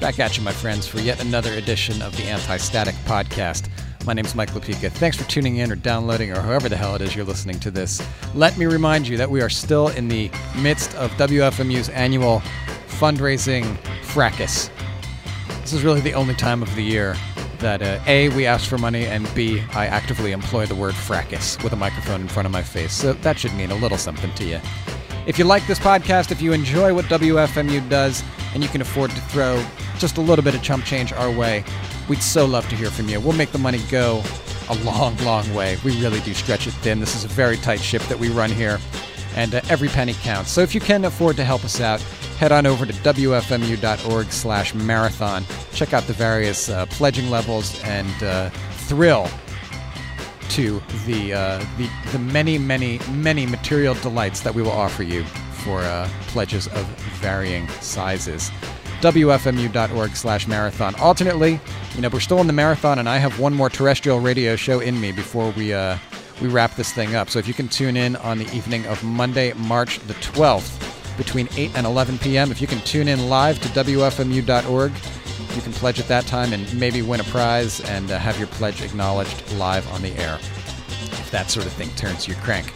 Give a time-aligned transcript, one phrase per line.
[0.00, 3.68] Back at you, my friends, for yet another edition of the Anti Static Podcast.
[4.06, 4.92] My name's Mike Lupica.
[4.92, 7.70] Thanks for tuning in or downloading or however the hell it is you're listening to
[7.72, 8.00] this.
[8.32, 12.42] Let me remind you that we are still in the midst of WFMU's annual
[12.86, 14.70] fundraising fracas.
[15.62, 17.16] This is really the only time of the year
[17.58, 21.60] that uh, A, we ask for money, and B, I actively employ the word fracas
[21.64, 22.92] with a microphone in front of my face.
[22.92, 24.60] So that should mean a little something to you.
[25.28, 28.24] If you like this podcast, if you enjoy what WFMU does,
[28.54, 29.62] and you can afford to throw
[29.98, 31.64] just a little bit of chump change our way,
[32.08, 33.20] we'd so love to hear from you.
[33.20, 34.22] We'll make the money go
[34.70, 35.76] a long, long way.
[35.84, 36.98] We really do stretch it thin.
[36.98, 38.80] This is a very tight ship that we run here,
[39.36, 40.50] and uh, every penny counts.
[40.50, 42.00] So if you can afford to help us out,
[42.38, 45.44] head on over to wfmu.org slash marathon.
[45.74, 48.48] Check out the various uh, pledging levels and uh,
[48.88, 49.28] thrill
[50.50, 55.24] to the, uh, the, the many, many, many material delights that we will offer you
[55.64, 56.84] for uh, pledges of
[57.20, 58.50] varying sizes.
[59.00, 60.94] WFMU.org slash marathon.
[60.96, 61.60] Alternately,
[61.94, 64.80] you know, we're still in the marathon, and I have one more terrestrial radio show
[64.80, 65.98] in me before we, uh,
[66.40, 67.30] we wrap this thing up.
[67.30, 70.84] So if you can tune in on the evening of Monday, March the 12th,
[71.16, 74.92] between 8 and 11 p.m., if you can tune in live to WFMU.org,
[75.58, 78.46] you can pledge at that time and maybe win a prize and uh, have your
[78.46, 80.36] pledge acknowledged live on the air.
[80.36, 82.72] If that sort of thing turns your crank.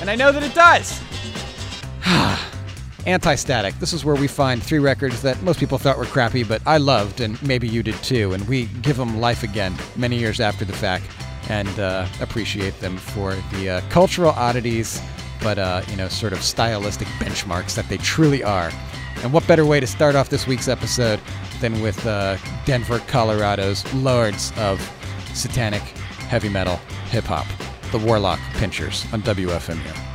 [0.00, 1.02] And I know that it does!
[3.06, 3.74] Anti Static.
[3.80, 6.76] This is where we find three records that most people thought were crappy, but I
[6.76, 8.34] loved, and maybe you did too.
[8.34, 11.06] And we give them life again many years after the fact
[11.48, 15.02] and uh, appreciate them for the uh, cultural oddities,
[15.40, 18.70] but, uh, you know, sort of stylistic benchmarks that they truly are.
[19.22, 21.20] And what better way to start off this week's episode
[21.60, 24.80] than with uh, Denver, Colorado's lords of
[25.34, 25.82] satanic
[26.28, 26.76] heavy metal
[27.10, 27.46] hip hop,
[27.92, 30.05] the Warlock Pinchers on WFMU.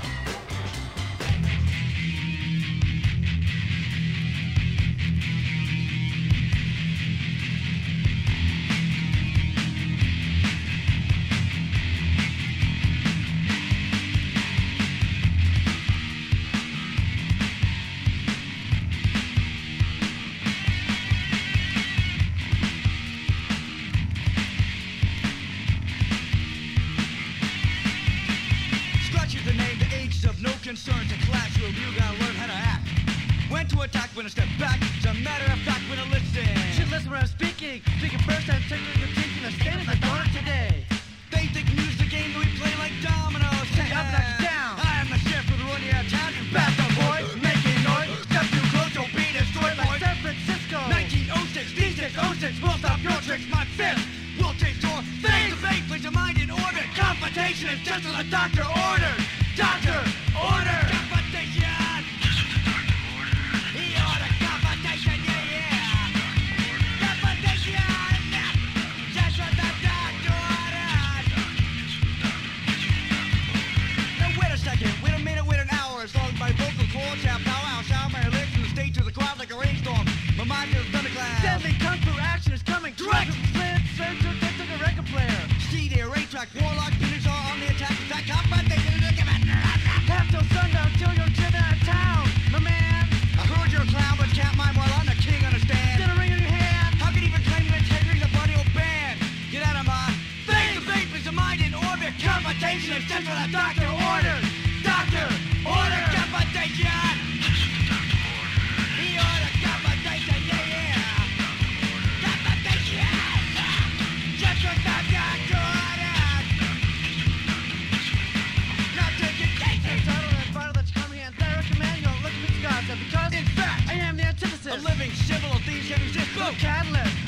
[123.12, 124.74] Because In fact, I am the antithesis.
[124.74, 126.34] a living symbol of these can exist.
[126.34, 127.21] Blue catalyst.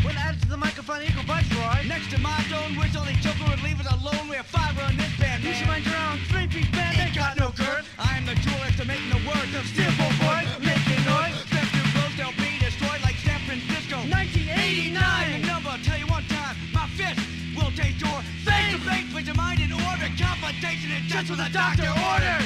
[0.54, 1.88] When added to the microphone, equal viceroy.
[1.88, 4.30] Next to my zone, which only Joker would leave us alone.
[4.30, 5.44] We have five on this band.
[5.44, 6.94] You should mind your own three-piece band.
[7.00, 7.90] Ain't got no girth.
[7.98, 9.66] I am the duelist to making the words of
[9.98, 10.46] bull boys.
[10.62, 11.34] Making noise.
[11.50, 13.98] Step too close, they'll be destroyed like San Francisco.
[14.14, 15.42] 1989.
[15.42, 17.18] The number, tell you one time, my fist
[17.58, 20.14] will taste your face to face with your mind in orbit.
[20.22, 22.43] Confrontation is just what the doctor ordered.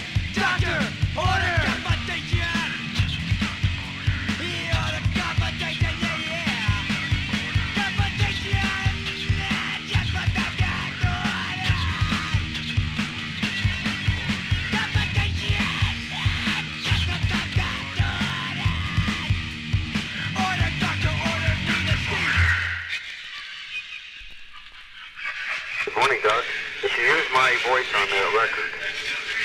[27.67, 28.71] Voice on that record,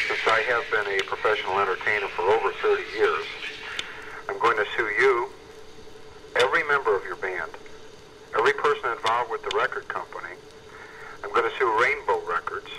[0.07, 3.27] since I have been a professional entertainer for over 30 years,
[4.29, 5.29] I'm going to sue you,
[6.37, 7.51] every member of your band,
[8.39, 10.39] every person involved with the record company.
[11.25, 12.71] I'm going to sue Rainbow Records,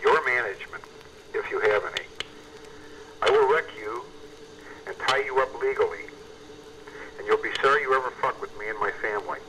[0.00, 0.82] your management,
[1.34, 2.08] if you have any.
[3.20, 4.02] I will wreck you
[4.86, 6.08] and tie you up legally,
[7.18, 9.40] and you'll be sorry you ever fuck with me and my family.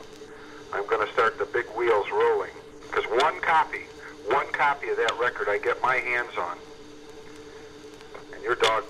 [0.74, 2.52] I'm going to start the big wheels rolling,
[2.84, 3.88] because one copy,
[4.28, 6.58] one copy of that record I get my hands on,
[8.34, 8.84] and your dog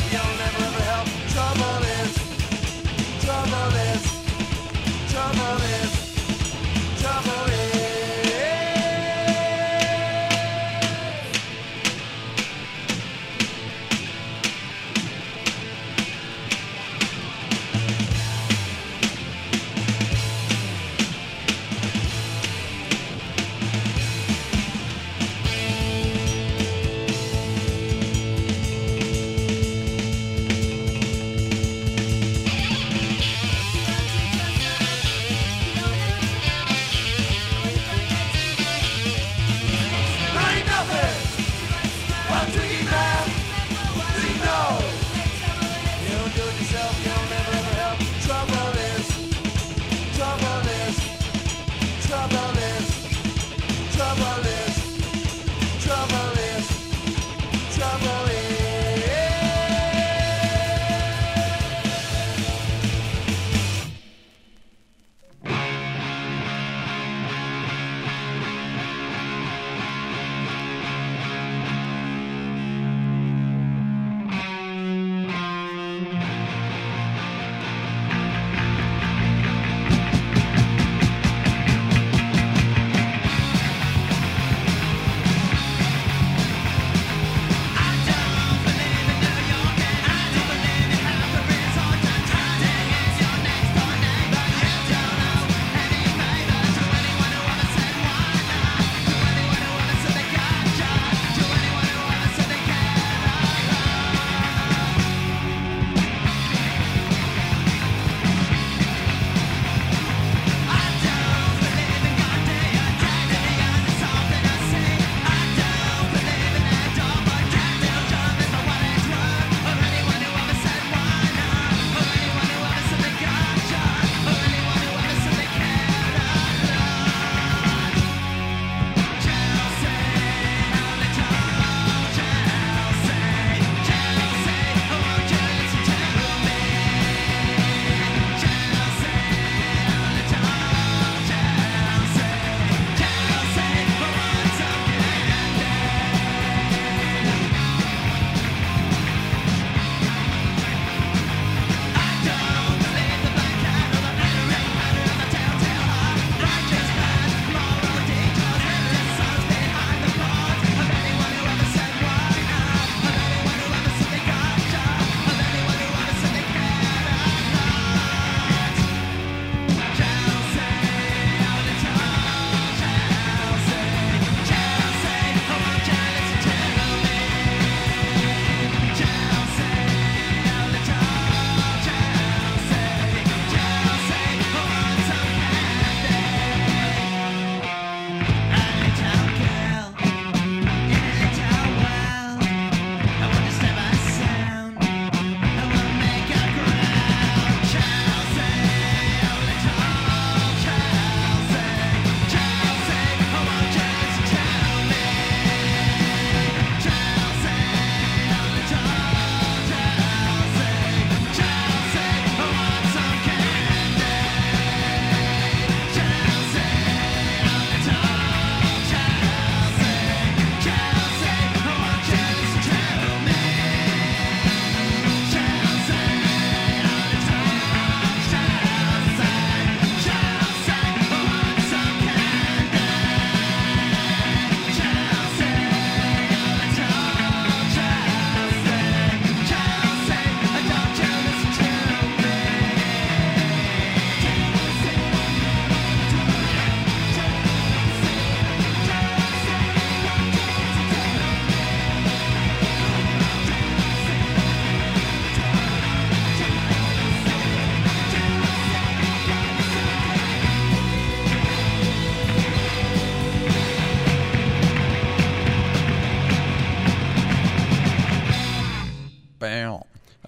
[0.00, 0.29] of your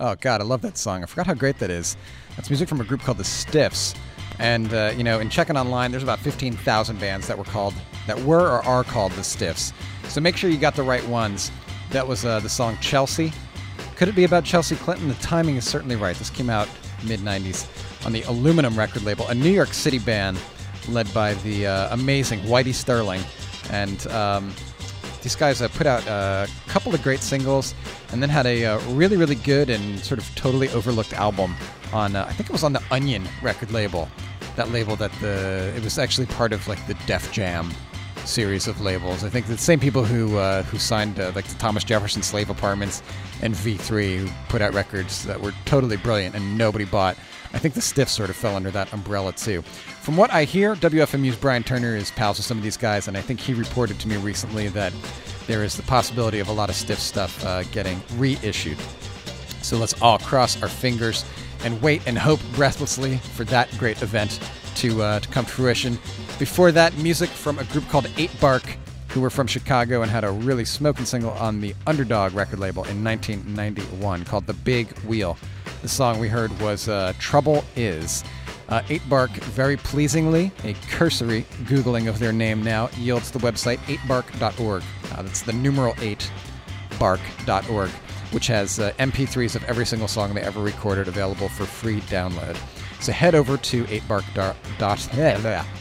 [0.03, 1.05] Oh God, I love that song.
[1.05, 1.97] I forgot how great that is.
[2.35, 3.95] That's music from a group called the Stiffs.
[4.41, 7.73] And uh, you know, in checking online, there's about 15,000 bands that were called,
[8.09, 9.73] that were or are called the Stiffs.
[10.09, 11.53] So make sure you got the right ones.
[11.91, 13.33] That was uh, the song Chelsea.
[13.95, 15.07] Could it be about Chelsea Clinton?
[15.07, 16.17] The timing is certainly right.
[16.17, 16.69] This came out
[17.05, 17.69] mid 90s
[18.05, 20.37] on the Aluminum record label, a New York City band
[20.89, 23.23] led by the uh, amazing Whitey Sterling.
[23.71, 24.53] And um,
[25.23, 27.77] these guys uh, put out a couple of great singles
[28.13, 31.55] and then had a uh, really, really good and sort of totally overlooked album
[31.93, 34.09] on, uh, I think it was on the Onion record label.
[34.57, 37.73] That label that the, it was actually part of like the Def Jam
[38.25, 39.25] series of labels.
[39.25, 42.51] I think the same people who uh, who signed uh, like the Thomas Jefferson Slave
[42.51, 43.03] Apartments
[43.43, 47.17] and V3, who put out records that were totally brilliant and nobody bought.
[47.53, 49.63] I think the Stiffs sort of fell under that umbrella too.
[50.01, 53.17] From what I hear, WFMU's Brian Turner is pals with some of these guys, and
[53.17, 54.93] I think he reported to me recently that
[55.47, 58.79] there is the possibility of a lot of Stiff stuff uh, getting reissued.
[59.61, 61.25] So let's all cross our fingers
[61.65, 64.41] and wait and hope breathlessly for that great event
[64.77, 65.99] to uh, to come to fruition.
[66.39, 68.63] Before that, music from a group called Eight Bark,
[69.09, 72.85] who were from Chicago and had a really smoking single on the Underdog record label
[72.85, 75.37] in 1991 called "The Big Wheel."
[75.83, 78.25] The song we heard was uh, "Trouble Is."
[78.69, 83.77] Uh, eight Bark, very pleasingly, a cursory googling of their name now yields the website
[83.81, 84.83] eightbark.org.
[85.13, 86.31] Uh, that's the numeral eight
[86.99, 87.91] bark.org,
[88.31, 92.57] which has uh, MP3s of every single song they ever recorded available for free download.
[93.03, 93.85] So head over to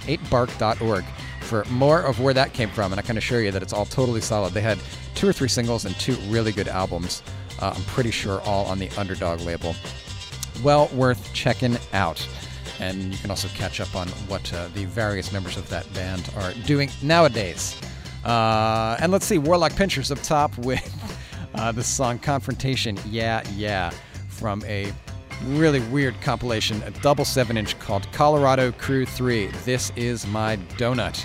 [0.07, 1.03] 8bark.org
[1.41, 3.85] for more of where that came from, and I can assure you that it's all
[3.85, 4.53] totally solid.
[4.53, 4.79] They had
[5.13, 7.21] two or three singles and two really good albums.
[7.59, 9.75] Uh, I'm pretty sure all on the Underdog label.
[10.63, 12.27] Well worth checking out.
[12.79, 16.27] And you can also catch up on what uh, the various members of that band
[16.37, 17.79] are doing nowadays.
[18.25, 20.81] Uh, and let's see, Warlock Pinchers up top with
[21.53, 23.91] uh, the song Confrontation, Yeah, Yeah,
[24.29, 24.91] from a
[25.45, 29.47] really weird compilation, a double 7 inch called Colorado Krew 3.
[29.65, 31.23] This is my donut.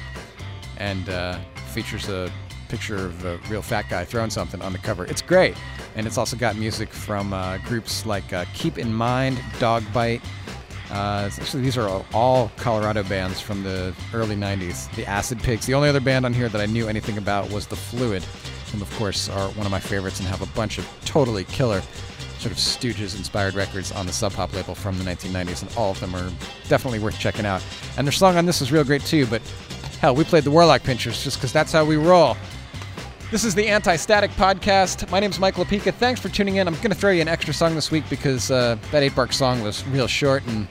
[0.79, 1.39] And uh,
[1.73, 2.31] features a
[2.69, 5.05] picture of a real fat guy throwing something on the cover.
[5.07, 5.55] It's great.
[5.95, 10.23] And it's also got music from uh, groups like uh, Keep in Mind, Dog Bite.
[10.91, 14.93] Uh, actually, these are all- Colorado bands from the early 90s.
[14.95, 15.67] The Acid Pigs.
[15.67, 18.23] The only other band on here that I knew anything about was The Fluid,
[18.73, 21.83] whom, of course, are one of my favorites and have a bunch of totally killer
[22.47, 25.91] sort of Stooges inspired records on the Sub Pop label from the 1990s, and all
[25.91, 26.31] of them are
[26.69, 27.65] definitely worth checking out.
[27.99, 29.43] And their song on this is real great too, but
[30.01, 32.37] hell, we played the Warlock Pinchers just because that's how we roll.
[33.33, 35.11] This is the Anti Static Podcast.
[35.11, 35.93] My name's Mike Lupica.
[35.93, 36.69] Thanks for tuning in.
[36.69, 39.33] I'm going to throw you an extra song this week because uh, that 8 Bark
[39.33, 40.69] song was real short, and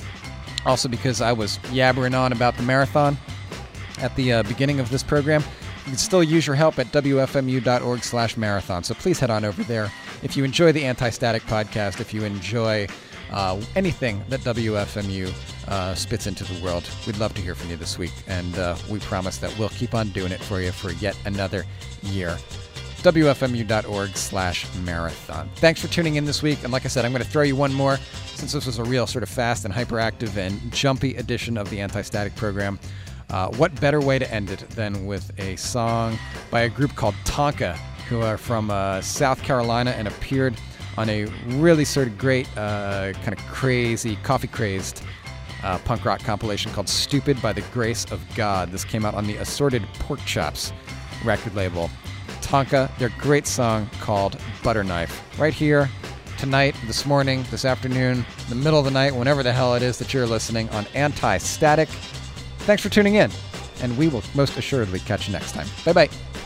[0.65, 3.17] also because I was yabbering on about the marathon
[3.99, 5.41] at the uh, beginning of this program.
[5.79, 8.85] You can still use your help at wfmu.org slash marathon.
[8.85, 9.91] So please head on over there.
[10.23, 12.87] If you enjoy the Anti Static Podcast, if you enjoy
[13.31, 15.33] uh, anything that WFMU
[15.67, 18.13] uh, spits into the world, we'd love to hear from you this week.
[18.27, 21.65] And uh, we promise that we'll keep on doing it for you for yet another
[22.03, 22.37] year.
[23.05, 25.47] WFMU.org slash marathon.
[25.57, 26.63] Thanks for tuning in this week.
[26.63, 27.97] And like I said, I'm going to throw you one more
[28.33, 31.79] since this was a real sort of fast and hyperactive and jumpy edition of the
[31.81, 32.79] anti static program.
[33.29, 36.17] Uh, what better way to end it than with a song
[36.49, 40.55] by a group called Tonka, who are from uh, South Carolina and appeared
[40.97, 45.03] on a really sort of great, uh, kind of crazy, coffee crazed
[45.63, 48.71] uh, punk rock compilation called Stupid by the Grace of God.
[48.71, 50.71] This came out on the Assorted Pork Chops
[51.23, 51.89] record label.
[52.41, 55.39] Tonka, their great song called Butter Knife.
[55.39, 55.89] Right here,
[56.37, 59.97] tonight, this morning, this afternoon, the middle of the night, whenever the hell it is
[59.97, 61.89] that you're listening on Anti Static.
[62.59, 63.31] Thanks for tuning in,
[63.81, 65.67] and we will most assuredly catch you next time.
[65.83, 66.44] Bye bye.